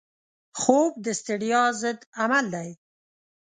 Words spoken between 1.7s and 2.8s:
ضد عمل دی